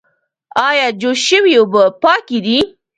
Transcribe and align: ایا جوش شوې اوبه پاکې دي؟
ایا 0.67 0.87
جوش 1.01 1.19
شوې 1.27 1.53
اوبه 1.59 1.83
پاکې 2.01 2.37
دي؟ 2.45 2.59